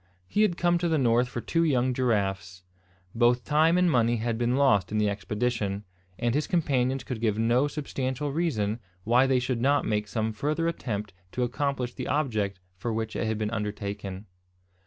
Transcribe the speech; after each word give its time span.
He 0.27 0.41
had 0.41 0.57
come 0.57 0.79
to 0.79 0.87
the 0.89 0.97
north 0.97 1.29
for 1.29 1.41
two 1.41 1.63
young 1.63 1.93
giraffes. 1.93 2.63
Both 3.13 3.43
time 3.43 3.77
and 3.77 3.87
money 3.91 4.15
had 4.15 4.35
been 4.35 4.55
lost 4.55 4.91
in 4.91 4.97
the 4.97 5.07
expedition, 5.11 5.83
and 6.17 6.33
his 6.33 6.47
companions 6.47 7.03
could 7.03 7.21
give 7.21 7.37
no 7.37 7.67
substantial 7.67 8.31
reason 8.31 8.79
why 9.03 9.27
they 9.27 9.37
should 9.37 9.61
not 9.61 9.85
make 9.85 10.07
some 10.07 10.33
further 10.33 10.67
attempt 10.67 11.13
to 11.33 11.43
accomplish 11.43 11.93
the 11.93 12.07
object 12.07 12.59
for 12.77 12.91
which 12.91 13.15
it 13.15 13.27
had 13.27 13.37
been 13.37 13.51
undertaken. 13.51 14.25